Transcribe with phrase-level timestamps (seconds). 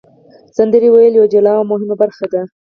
[0.57, 2.41] سندرې ویل یوه جلا او مهمه برخه ده.